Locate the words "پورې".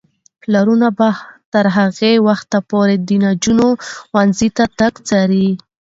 2.69-2.95